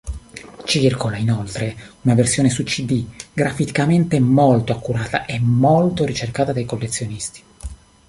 [0.65, 7.43] Circola, inoltre, una versione su cd graficamente molto accurata e moto ricercata dai collezionisti.